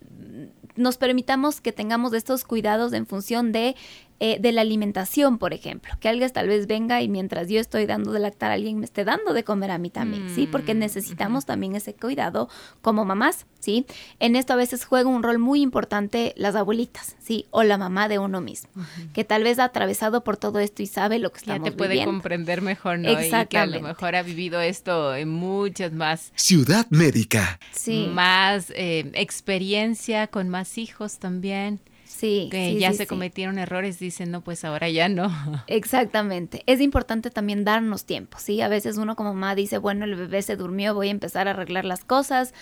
nos 0.75 0.97
permitamos 0.97 1.61
que 1.61 1.71
tengamos 1.71 2.13
estos 2.13 2.43
cuidados 2.43 2.93
en 2.93 3.05
función 3.05 3.51
de 3.51 3.75
eh, 4.19 4.37
de 4.39 4.51
la 4.51 4.61
alimentación, 4.61 5.37
por 5.37 5.53
ejemplo, 5.53 5.93
que 5.99 6.07
alguien 6.07 6.31
tal 6.31 6.47
vez 6.47 6.67
venga 6.67 7.01
y 7.01 7.09
mientras 7.09 7.49
yo 7.49 7.59
estoy 7.59 7.85
dando 7.85 8.11
de 8.11 8.19
lactar 8.19 8.51
a 8.51 8.53
alguien 8.53 8.79
me 8.79 8.85
esté 8.85 9.03
dando 9.03 9.33
de 9.33 9.43
comer 9.43 9.71
a 9.71 9.77
mí 9.77 9.89
también, 9.89 10.33
¿sí? 10.33 10.47
Porque 10.47 10.73
mm, 10.73 10.79
necesitamos 10.79 11.45
también 11.45 11.75
ese 11.75 11.93
cuidado 11.93 12.47
como 12.81 13.03
mamás, 13.03 13.45
¿sí? 13.59 13.85
En 14.19 14.35
esto 14.35 14.53
a 14.53 14.55
veces 14.55 14.85
juega 14.85 15.09
un 15.09 15.23
rol 15.23 15.39
muy 15.39 15.61
importante 15.61 16.33
las 16.37 16.55
abuelitas, 16.55 17.15
¿sí? 17.19 17.47
O 17.51 17.63
la 17.63 17.77
mamá 17.77 18.07
de 18.07 18.19
uno 18.19 18.39
mismo, 18.39 18.69
que 19.13 19.23
tal 19.25 19.43
vez 19.43 19.59
ha 19.59 19.65
atravesado 19.65 20.23
por 20.23 20.37
todo 20.37 20.59
esto 20.59 20.83
y 20.83 20.87
sabe 20.87 21.19
lo 21.19 21.31
que 21.31 21.39
estamos 21.39 21.65
Ya 21.65 21.71
te 21.71 21.77
puede 21.77 22.05
comprender 22.05 22.61
mejor, 22.61 22.99
¿no? 22.99 23.11
Y 23.11 23.29
que 23.49 23.57
a 23.57 23.65
lo 23.65 23.81
mejor 23.81 24.15
ha 24.15 24.23
vivido 24.23 24.61
esto 24.61 25.15
en 25.15 25.29
muchas 25.29 25.91
más... 25.91 26.31
Ciudad 26.35 26.87
médica. 26.89 27.59
Sí. 27.71 28.09
Más 28.13 28.69
eh, 28.71 29.11
experiencia 29.15 30.27
con 30.27 30.49
más 30.49 30.77
hijos 30.77 31.19
también. 31.19 31.81
Sí. 32.13 32.47
Que 32.51 32.77
ya 32.77 32.93
se 32.93 33.07
cometieron 33.07 33.57
errores, 33.57 33.97
dicen, 33.97 34.29
no, 34.29 34.41
pues 34.41 34.63
ahora 34.63 34.87
ya 34.87 35.09
no. 35.09 35.31
Exactamente. 35.67 36.61
Es 36.67 36.79
importante 36.79 37.31
también 37.31 37.65
darnos 37.65 38.05
tiempo, 38.05 38.37
¿sí? 38.39 38.61
A 38.61 38.67
veces 38.67 38.97
uno 38.97 39.15
como 39.15 39.33
mamá 39.33 39.55
dice, 39.55 39.79
bueno, 39.79 40.05
el 40.05 40.15
bebé 40.15 40.43
se 40.43 40.55
durmió, 40.55 40.93
voy 40.93 41.07
a 41.07 41.11
empezar 41.11 41.47
a 41.47 41.51
arreglar 41.51 41.85
las 41.85 42.05
cosas. 42.05 42.53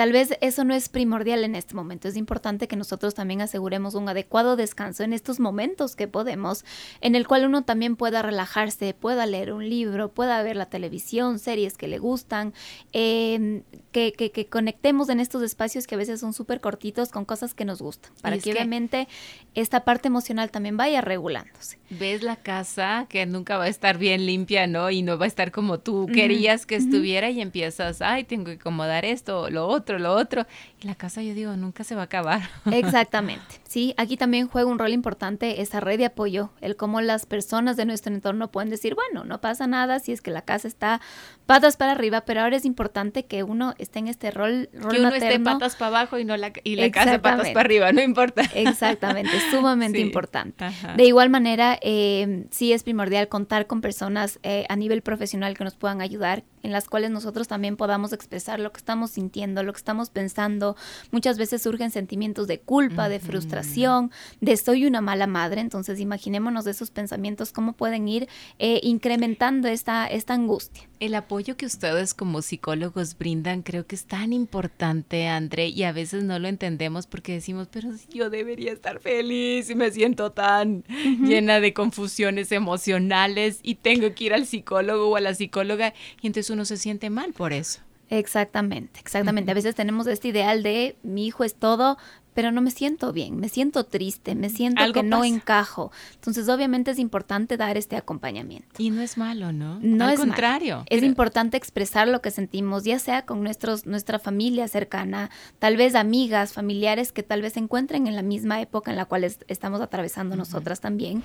Tal 0.00 0.12
vez 0.12 0.32
eso 0.40 0.64
no 0.64 0.72
es 0.72 0.88
primordial 0.88 1.44
en 1.44 1.54
este 1.54 1.74
momento. 1.74 2.08
Es 2.08 2.16
importante 2.16 2.68
que 2.68 2.74
nosotros 2.74 3.12
también 3.12 3.42
aseguremos 3.42 3.94
un 3.94 4.08
adecuado 4.08 4.56
descanso 4.56 5.02
en 5.02 5.12
estos 5.12 5.40
momentos 5.40 5.94
que 5.94 6.08
podemos, 6.08 6.64
en 7.02 7.14
el 7.14 7.28
cual 7.28 7.44
uno 7.44 7.64
también 7.64 7.96
pueda 7.96 8.22
relajarse, 8.22 8.94
pueda 8.94 9.26
leer 9.26 9.52
un 9.52 9.68
libro, 9.68 10.08
pueda 10.08 10.42
ver 10.42 10.56
la 10.56 10.64
televisión, 10.64 11.38
series 11.38 11.76
que 11.76 11.86
le 11.86 11.98
gustan, 11.98 12.54
em, 12.94 13.60
que, 13.92 14.12
que, 14.12 14.46
conectemos 14.46 15.10
en 15.10 15.20
estos 15.20 15.42
espacios 15.42 15.86
que 15.86 15.96
a 15.96 15.98
veces 15.98 16.18
son 16.20 16.32
súper 16.32 16.62
cortitos 16.62 17.10
con 17.10 17.26
cosas 17.26 17.52
que 17.52 17.66
nos 17.66 17.82
gustan, 17.82 18.10
para 18.22 18.38
que, 18.38 18.52
obviamente 18.52 19.06
esta 19.54 19.84
parte 19.84 20.08
emocional 20.08 20.50
también 20.50 20.78
vaya 20.78 21.02
regulándose. 21.02 21.78
Ves 21.90 22.22
la 22.22 22.36
casa 22.36 23.04
que 23.10 23.26
nunca 23.26 23.58
va 23.58 23.64
a 23.64 23.68
estar 23.68 23.98
bien 23.98 24.24
limpia, 24.24 24.66
¿no? 24.66 24.90
Y 24.90 25.02
no 25.02 25.18
va 25.18 25.26
a 25.26 25.28
estar 25.28 25.50
como 25.50 25.78
tú 25.78 26.06
querías 26.06 26.64
que 26.64 26.76
estuviera 26.76 27.28
y 27.28 27.42
empiezas, 27.42 28.00
ay, 28.00 28.24
tengo 28.24 28.46
que 28.46 28.52
acomodar 28.52 29.04
esto, 29.04 29.50
lo 29.50 29.66
otro 29.66 29.89
lo 29.98 30.14
otro. 30.14 30.46
Y 30.80 30.86
la 30.86 30.94
casa, 30.94 31.22
yo 31.22 31.34
digo, 31.34 31.56
nunca 31.56 31.84
se 31.84 31.94
va 31.94 32.02
a 32.02 32.04
acabar. 32.04 32.42
Exactamente. 32.72 33.60
Sí, 33.68 33.94
aquí 33.96 34.16
también 34.16 34.48
juega 34.48 34.70
un 34.70 34.78
rol 34.78 34.92
importante 34.92 35.60
esa 35.60 35.80
red 35.80 35.98
de 35.98 36.06
apoyo, 36.06 36.50
el 36.60 36.76
cómo 36.76 37.00
las 37.00 37.26
personas 37.26 37.76
de 37.76 37.84
nuestro 37.84 38.12
entorno 38.12 38.50
pueden 38.50 38.70
decir, 38.70 38.94
bueno, 38.94 39.24
no 39.24 39.40
pasa 39.40 39.66
nada 39.66 40.00
si 40.00 40.12
es 40.12 40.20
que 40.20 40.30
la 40.30 40.42
casa 40.42 40.68
está 40.68 41.00
patas 41.46 41.76
para 41.76 41.92
arriba, 41.92 42.22
pero 42.22 42.42
ahora 42.42 42.56
es 42.56 42.64
importante 42.64 43.26
que 43.26 43.42
uno 43.42 43.74
esté 43.78 43.98
en 43.98 44.08
este 44.08 44.30
rol, 44.30 44.68
rol 44.72 44.92
que 44.92 45.00
uno 45.00 45.08
esté 45.10 45.38
patas 45.40 45.76
para 45.76 45.88
abajo 45.88 46.18
y 46.18 46.24
no 46.24 46.36
la, 46.36 46.52
y 46.64 46.76
la 46.76 46.90
casa 46.90 47.20
patas 47.20 47.48
para 47.48 47.60
arriba, 47.60 47.92
no 47.92 48.02
importa. 48.02 48.42
Exactamente, 48.54 49.32
sumamente 49.50 49.98
importante. 50.00 50.66
De 50.96 51.04
igual 51.04 51.30
manera, 51.30 51.78
eh, 51.82 52.46
sí 52.50 52.72
es 52.72 52.82
primordial 52.82 53.28
contar 53.28 53.66
con 53.66 53.80
personas 53.80 54.38
eh, 54.42 54.64
a 54.68 54.76
nivel 54.76 55.02
profesional 55.02 55.56
que 55.56 55.64
nos 55.64 55.74
puedan 55.74 56.00
ayudar, 56.00 56.44
en 56.62 56.72
las 56.72 56.88
cuales 56.88 57.10
nosotros 57.10 57.48
también 57.48 57.76
podamos 57.76 58.12
expresar 58.12 58.60
lo 58.60 58.72
que 58.72 58.78
estamos 58.78 59.10
sintiendo, 59.10 59.62
lo 59.62 59.72
que 59.72 59.78
estamos 59.78 60.10
pensando. 60.10 60.76
Muchas 61.10 61.38
veces 61.38 61.62
surgen 61.62 61.90
sentimientos 61.90 62.46
de 62.46 62.60
culpa, 62.60 63.08
de 63.08 63.20
frustración, 63.20 64.10
de 64.40 64.56
soy 64.56 64.86
una 64.86 65.00
mala 65.00 65.26
madre. 65.26 65.60
Entonces 65.60 66.00
imaginémonos 66.00 66.66
esos 66.66 66.90
pensamientos, 66.90 67.52
cómo 67.52 67.72
pueden 67.72 68.08
ir 68.08 68.28
eh, 68.58 68.80
incrementando 68.82 69.68
esta, 69.68 70.06
esta 70.06 70.34
angustia. 70.34 70.88
El 71.00 71.14
apoyo 71.14 71.56
que 71.56 71.66
ustedes 71.66 72.12
como 72.12 72.42
psicólogos 72.42 73.16
brindan 73.16 73.62
creo 73.62 73.86
que 73.86 73.96
es 73.96 74.04
tan 74.04 74.32
importante, 74.32 75.28
André, 75.28 75.68
y 75.68 75.84
a 75.84 75.92
veces 75.92 76.24
no 76.24 76.38
lo 76.38 76.48
entendemos 76.48 77.06
porque 77.06 77.32
decimos, 77.32 77.68
pero 77.70 77.88
yo 78.12 78.28
debería 78.28 78.72
estar 78.72 79.00
feliz 79.00 79.70
y 79.70 79.74
me 79.74 79.90
siento 79.90 80.32
tan 80.32 80.84
llena 81.22 81.60
de 81.60 81.72
confusiones 81.72 82.52
emocionales 82.52 83.60
y 83.62 83.76
tengo 83.76 84.14
que 84.14 84.24
ir 84.24 84.34
al 84.34 84.46
psicólogo 84.46 85.08
o 85.08 85.16
a 85.16 85.20
la 85.20 85.34
psicóloga 85.34 85.94
y 86.20 86.26
entonces 86.26 86.49
uno 86.50 86.64
se 86.64 86.76
siente 86.76 87.10
mal 87.10 87.32
por 87.32 87.52
eso. 87.52 87.80
Exactamente, 88.10 88.98
exactamente. 88.98 89.52
A 89.52 89.54
veces 89.54 89.76
tenemos 89.76 90.08
este 90.08 90.28
ideal 90.28 90.64
de 90.64 90.96
mi 91.04 91.26
hijo 91.26 91.44
es 91.44 91.54
todo, 91.54 91.96
pero 92.34 92.50
no 92.50 92.60
me 92.60 92.72
siento 92.72 93.12
bien, 93.12 93.38
me 93.38 93.48
siento 93.48 93.84
triste, 93.84 94.34
me 94.34 94.48
siento 94.48 94.82
que 94.92 95.04
no 95.04 95.24
encajo. 95.24 95.92
Entonces, 96.14 96.48
obviamente 96.48 96.90
es 96.90 96.98
importante 96.98 97.56
dar 97.56 97.76
este 97.76 97.96
acompañamiento. 97.96 98.68
Y 98.78 98.90
no 98.90 99.00
es 99.00 99.16
malo, 99.16 99.52
¿no? 99.52 99.78
No 99.80 100.06
Al 100.06 100.14
es 100.14 100.20
contrario. 100.20 100.84
Es 100.88 101.04
importante 101.04 101.56
expresar 101.56 102.08
lo 102.08 102.20
que 102.20 102.32
sentimos, 102.32 102.82
ya 102.82 102.98
sea 102.98 103.26
con 103.26 103.44
nuestros, 103.44 103.86
nuestra 103.86 104.18
familia 104.18 104.66
cercana, 104.66 105.30
tal 105.60 105.76
vez 105.76 105.94
amigas, 105.94 106.52
familiares 106.52 107.12
que 107.12 107.22
tal 107.22 107.42
vez 107.42 107.52
se 107.52 107.60
encuentren 107.60 108.08
en 108.08 108.16
la 108.16 108.22
misma 108.22 108.60
época 108.60 108.90
en 108.90 108.96
la 108.96 109.04
cual 109.04 109.22
estamos 109.22 109.80
atravesando 109.80 110.34
nosotras 110.34 110.80
también. 110.80 111.22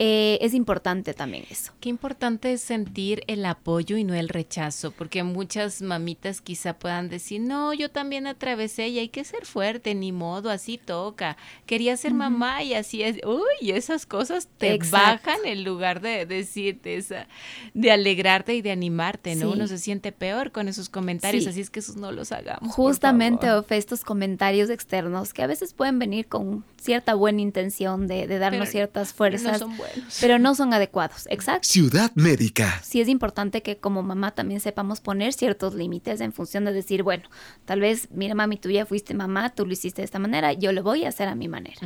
Eh, 0.00 0.38
es 0.42 0.54
importante 0.54 1.12
también 1.12 1.44
eso. 1.50 1.72
Qué 1.80 1.88
importante 1.88 2.52
es 2.52 2.60
sentir 2.60 3.22
el 3.26 3.44
apoyo 3.44 3.96
y 3.96 4.04
no 4.04 4.14
el 4.14 4.28
rechazo, 4.28 4.92
porque 4.92 5.24
muchas 5.24 5.82
mamitas 5.82 6.40
quizá 6.40 6.78
puedan 6.78 7.08
decir, 7.08 7.40
no, 7.40 7.74
yo 7.74 7.90
también 7.90 8.28
atravesé 8.28 8.88
y 8.88 9.00
hay 9.00 9.08
que 9.08 9.24
ser 9.24 9.44
fuerte, 9.44 9.96
ni 9.96 10.12
modo, 10.12 10.50
así 10.50 10.78
toca. 10.78 11.36
Quería 11.66 11.96
ser 11.96 12.14
mamá 12.14 12.62
y 12.62 12.74
así 12.74 13.02
es. 13.02 13.18
Uy, 13.26 13.72
esas 13.72 14.06
cosas 14.06 14.48
te 14.58 14.78
bajan 14.90 15.38
en 15.44 15.64
lugar 15.64 16.00
de 16.00 16.26
decirte 16.26 16.96
esa, 16.96 17.26
de 17.74 17.90
alegrarte 17.90 18.54
y 18.54 18.62
de 18.62 18.70
animarte, 18.70 19.34
¿no? 19.34 19.50
Uno 19.50 19.66
se 19.66 19.78
siente 19.78 20.12
peor 20.12 20.52
con 20.52 20.68
esos 20.68 20.88
comentarios, 20.88 21.46
así 21.48 21.60
es 21.60 21.70
que 21.70 21.80
esos 21.80 21.96
no 21.96 22.12
los 22.12 22.30
hagamos. 22.30 22.72
Justamente, 22.72 23.48
estos 23.70 24.04
comentarios 24.04 24.70
externos 24.70 25.32
que 25.32 25.42
a 25.42 25.46
veces 25.46 25.72
pueden 25.72 25.98
venir 25.98 26.26
con 26.26 26.64
cierta 26.80 27.14
buena 27.14 27.40
intención 27.40 28.06
de, 28.06 28.26
darnos 28.38 28.68
ciertas 28.68 29.12
fuerzas 29.12 29.64
pero 30.20 30.38
no 30.38 30.54
son 30.54 30.72
adecuados. 30.72 31.26
Exacto. 31.30 31.68
Ciudad 31.68 32.12
médica. 32.14 32.80
Sí 32.82 33.00
es 33.00 33.08
importante 33.08 33.62
que 33.62 33.76
como 33.78 34.02
mamá 34.02 34.32
también 34.32 34.60
sepamos 34.60 35.00
poner 35.00 35.32
ciertos 35.32 35.74
límites 35.74 36.20
en 36.20 36.32
función 36.32 36.64
de 36.64 36.72
decir, 36.72 37.02
bueno, 37.02 37.24
tal 37.64 37.80
vez, 37.80 38.08
mira 38.10 38.34
mami, 38.34 38.56
tú 38.56 38.70
ya 38.70 38.86
fuiste 38.86 39.14
mamá, 39.14 39.50
tú 39.50 39.66
lo 39.66 39.72
hiciste 39.72 40.02
de 40.02 40.06
esta 40.06 40.18
manera, 40.18 40.52
yo 40.52 40.72
lo 40.72 40.82
voy 40.82 41.04
a 41.04 41.08
hacer 41.08 41.28
a 41.28 41.34
mi 41.34 41.48
manera. 41.48 41.78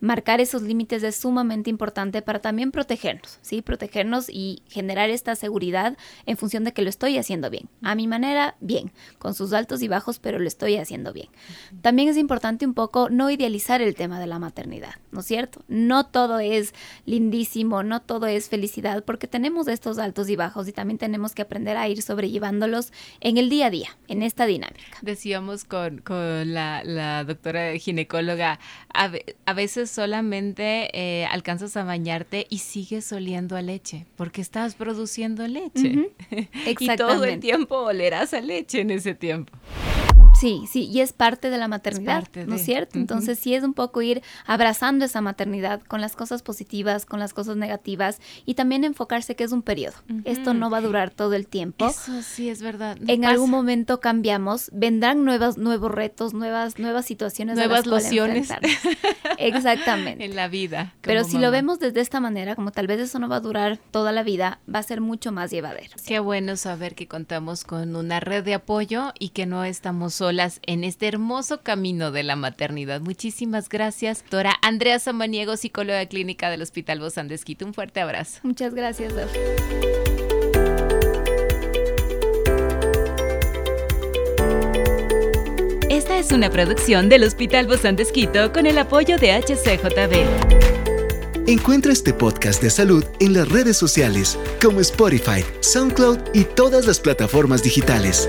Marcar 0.00 0.40
esos 0.40 0.62
límites 0.62 1.02
es 1.02 1.16
sumamente 1.16 1.70
importante 1.70 2.22
para 2.22 2.40
también 2.40 2.70
protegernos, 2.70 3.38
¿sí? 3.42 3.62
Protegernos 3.62 4.28
y 4.28 4.62
generar 4.68 5.10
esta 5.10 5.34
seguridad 5.36 5.96
en 6.26 6.36
función 6.36 6.64
de 6.64 6.72
que 6.72 6.82
lo 6.82 6.90
estoy 6.90 7.18
haciendo 7.18 7.50
bien. 7.50 7.68
A 7.82 7.94
mi 7.94 8.06
manera, 8.06 8.56
bien, 8.60 8.92
con 9.18 9.34
sus 9.34 9.52
altos 9.52 9.82
y 9.82 9.88
bajos, 9.88 10.18
pero 10.18 10.38
lo 10.38 10.48
estoy 10.48 10.76
haciendo 10.76 11.12
bien. 11.12 11.28
También 11.82 12.08
es 12.08 12.16
importante 12.16 12.66
un 12.66 12.74
poco 12.74 13.08
no 13.10 13.30
idealizar 13.30 13.80
el 13.80 13.94
tema 13.94 14.20
de 14.20 14.26
la 14.26 14.38
maternidad, 14.38 14.94
¿no 15.10 15.20
es 15.20 15.26
cierto? 15.26 15.62
No 15.68 16.06
todo 16.06 16.38
es 16.38 16.74
lindísimo, 17.04 17.45
no 17.54 18.02
todo 18.02 18.26
es 18.26 18.48
felicidad, 18.48 19.04
porque 19.04 19.26
tenemos 19.26 19.68
estos 19.68 19.98
altos 19.98 20.28
y 20.28 20.36
bajos 20.36 20.68
y 20.68 20.72
también 20.72 20.98
tenemos 20.98 21.34
que 21.34 21.42
aprender 21.42 21.76
a 21.76 21.88
ir 21.88 22.02
sobrellevándolos 22.02 22.92
en 23.20 23.38
el 23.38 23.48
día 23.48 23.66
a 23.66 23.70
día, 23.70 23.88
en 24.08 24.22
esta 24.22 24.46
dinámica. 24.46 24.98
Decíamos 25.02 25.64
con, 25.64 26.02
la, 26.06 27.24
doctora 27.24 27.76
ginecóloga, 27.78 28.58
a, 28.92 29.52
veces 29.54 29.90
solamente 29.90 30.90
eh, 30.92 31.26
alcanzas 31.26 31.76
a 31.76 31.84
bañarte 31.84 32.46
y 32.50 32.58
sigues 32.58 33.12
oliendo 33.12 33.56
a 33.56 33.62
leche, 33.62 34.06
porque 34.16 34.40
estás 34.40 34.74
produciendo 34.74 35.46
leche. 35.46 36.10
y 36.78 36.96
todo 36.96 37.24
el 37.24 37.40
tiempo 37.40 37.76
olerás 37.76 38.34
a 38.34 38.40
leche 38.40 38.80
en 38.80 38.90
ese 38.90 39.14
tiempo. 39.14 39.52
Sí, 40.38 40.64
sí, 40.70 40.84
y 40.92 41.00
es 41.00 41.14
parte 41.14 41.48
de 41.48 41.56
la 41.56 41.66
maternidad, 41.66 42.28
¿no 42.46 42.56
es 42.56 42.64
cierto? 42.64 42.98
Entonces 42.98 43.38
sí 43.38 43.54
es 43.54 43.64
un 43.64 43.72
poco 43.72 44.02
ir 44.02 44.22
abrazando 44.44 45.06
esa 45.06 45.22
maternidad 45.22 45.80
con 45.80 46.00
las 46.00 46.14
cosas 46.14 46.42
positivas, 46.42 47.06
con 47.06 47.20
las 47.20 47.32
cosas 47.32 47.56
negativas 47.56 48.20
y 48.44 48.54
también 48.54 48.84
enfocarse 48.84 49.34
que 49.34 49.44
es 49.44 49.52
un 49.52 49.62
periodo. 49.62 49.94
Esto 50.24 50.52
no 50.52 50.68
va 50.68 50.78
a 50.78 50.80
durar 50.82 51.10
todo 51.10 51.34
el 51.34 51.46
tiempo. 51.46 51.88
Eso 51.88 52.22
sí 52.22 52.50
es 52.50 52.60
verdad. 52.60 52.98
en 53.06 53.24
algún 53.24 53.50
momento 53.50 54.00
cambiamos, 54.00 54.70
vendrán 54.72 55.24
nuevos 55.24 55.56
nuevos 55.56 55.90
retos, 55.90 56.34
nuevas 56.34 56.78
nuevas 56.78 57.06
situaciones, 57.06 57.56
nuevas 57.56 57.86
lociones. 57.86 58.50
Exactamente. 59.38 60.24
en 60.24 60.36
la 60.36 60.48
vida. 60.48 60.94
Pero 61.00 61.24
si 61.24 61.38
lo 61.38 61.50
vemos 61.50 61.78
desde 61.78 62.00
esta 62.00 62.20
manera, 62.20 62.54
como 62.56 62.72
tal 62.72 62.86
vez 62.86 63.00
eso 63.00 63.18
no 63.18 63.28
va 63.28 63.36
a 63.36 63.40
durar 63.40 63.78
toda 63.90 64.12
la 64.12 64.22
vida, 64.22 64.60
va 64.72 64.80
a 64.80 64.82
ser 64.82 65.00
mucho 65.00 65.32
más 65.32 65.50
llevadero. 65.50 65.92
Qué 66.06 66.18
bueno 66.18 66.56
saber 66.56 66.94
que 66.94 67.08
contamos 67.08 67.64
con 67.64 67.96
una 67.96 68.20
red 68.20 68.44
de 68.44 68.54
apoyo 68.54 69.12
y 69.18 69.30
que 69.30 69.46
no 69.46 69.64
estamos 69.64 70.14
solos 70.14 70.25
en 70.62 70.82
este 70.84 71.06
hermoso 71.06 71.62
camino 71.62 72.10
de 72.10 72.22
la 72.22 72.36
maternidad. 72.36 73.00
Muchísimas 73.00 73.68
gracias, 73.68 74.22
doctora 74.22 74.54
Andrea 74.60 74.98
Samaniego, 74.98 75.56
psicóloga 75.56 76.04
clínica 76.06 76.50
del 76.50 76.62
Hospital 76.62 76.98
Bozán 77.00 77.28
de 77.28 77.38
Un 77.64 77.74
fuerte 77.74 78.00
abrazo. 78.00 78.40
Muchas 78.42 78.74
gracias, 78.74 79.12
Esta 85.88 86.18
es 86.18 86.32
una 86.32 86.50
producción 86.50 87.08
del 87.08 87.22
Hospital 87.22 87.68
Bozán 87.68 87.94
de 87.96 88.04
con 88.52 88.66
el 88.66 88.78
apoyo 88.78 89.16
de 89.18 89.32
HCJB. 89.32 90.66
Encuentra 91.48 91.92
este 91.92 92.12
podcast 92.12 92.60
de 92.60 92.70
salud 92.70 93.04
en 93.20 93.32
las 93.32 93.48
redes 93.48 93.76
sociales 93.76 94.36
como 94.60 94.80
Spotify, 94.80 95.44
SoundCloud 95.60 96.18
y 96.34 96.42
todas 96.42 96.86
las 96.86 96.98
plataformas 96.98 97.62
digitales. 97.62 98.28